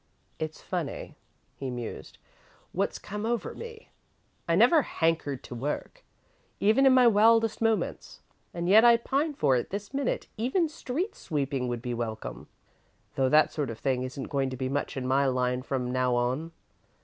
"It's 0.39 0.63
funny," 0.63 1.13
he 1.57 1.69
mused, 1.69 2.17
"what's 2.71 2.97
come 2.97 3.23
over 3.23 3.53
me. 3.53 3.89
I 4.49 4.55
never 4.55 4.81
hankered 4.81 5.43
to 5.43 5.53
work, 5.53 6.03
even 6.59 6.87
in 6.87 6.93
my 6.95 7.05
wildest 7.05 7.61
moments, 7.61 8.21
and 8.51 8.67
yet 8.67 8.83
I 8.83 8.97
pine 8.97 9.35
for 9.35 9.55
it 9.55 9.69
this 9.69 9.93
minute 9.93 10.25
even 10.37 10.67
street 10.69 11.13
sweeping 11.13 11.67
would 11.67 11.83
be 11.83 11.93
welcome, 11.93 12.47
though 13.13 13.29
that 13.29 13.51
sort 13.51 13.69
of 13.69 13.77
thing 13.77 14.01
isn't 14.01 14.29
going 14.31 14.49
to 14.49 14.57
be 14.57 14.69
much 14.69 14.97
in 14.97 15.05
my 15.05 15.27
line 15.27 15.61
from 15.61 15.91
now 15.91 16.15
on. 16.15 16.51